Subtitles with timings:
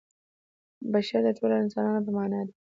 [0.91, 2.53] بشر د ټولو انسانانو په معنا دی.